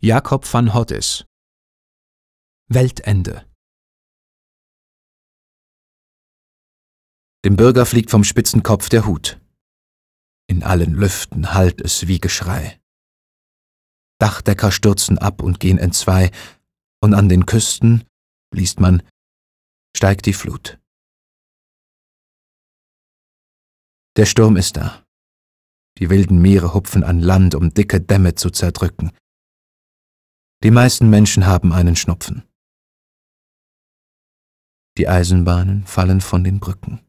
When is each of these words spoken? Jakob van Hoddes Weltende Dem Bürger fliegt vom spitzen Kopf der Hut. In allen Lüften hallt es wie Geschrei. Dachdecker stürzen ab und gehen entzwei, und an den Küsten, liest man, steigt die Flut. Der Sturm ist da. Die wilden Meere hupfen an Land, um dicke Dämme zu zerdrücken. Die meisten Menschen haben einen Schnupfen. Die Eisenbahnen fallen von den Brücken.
Jakob 0.00 0.44
van 0.44 0.74
Hoddes 0.74 1.24
Weltende 2.68 3.50
Dem 7.44 7.56
Bürger 7.56 7.84
fliegt 7.84 8.12
vom 8.12 8.22
spitzen 8.22 8.62
Kopf 8.62 8.88
der 8.90 9.06
Hut. 9.06 9.40
In 10.46 10.62
allen 10.62 10.94
Lüften 10.94 11.52
hallt 11.52 11.80
es 11.80 12.06
wie 12.06 12.20
Geschrei. 12.20 12.80
Dachdecker 14.20 14.70
stürzen 14.70 15.18
ab 15.18 15.42
und 15.42 15.58
gehen 15.58 15.78
entzwei, 15.78 16.30
und 17.02 17.12
an 17.12 17.28
den 17.28 17.44
Küsten, 17.44 18.04
liest 18.54 18.78
man, 18.78 19.02
steigt 19.96 20.26
die 20.26 20.32
Flut. 20.32 20.78
Der 24.16 24.26
Sturm 24.26 24.56
ist 24.56 24.76
da. 24.76 25.04
Die 25.98 26.08
wilden 26.08 26.40
Meere 26.40 26.72
hupfen 26.72 27.02
an 27.02 27.18
Land, 27.18 27.56
um 27.56 27.74
dicke 27.74 28.00
Dämme 28.00 28.36
zu 28.36 28.50
zerdrücken. 28.50 29.10
Die 30.64 30.72
meisten 30.72 31.08
Menschen 31.08 31.46
haben 31.46 31.72
einen 31.72 31.94
Schnupfen. 31.94 32.42
Die 34.96 35.06
Eisenbahnen 35.06 35.86
fallen 35.86 36.20
von 36.20 36.42
den 36.42 36.58
Brücken. 36.58 37.07